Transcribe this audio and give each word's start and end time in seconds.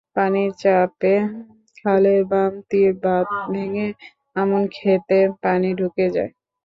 পানির 0.15 0.51
চাপে 0.61 1.13
খালের 1.77 2.21
বাম 2.31 2.53
তীর 2.69 2.91
বাঁধ 3.03 3.27
ভেঙে 3.47 3.87
আমনখেতে 4.35 5.19
পানি 5.43 5.69
ঢুকে 5.79 6.05
যায়। 6.15 6.31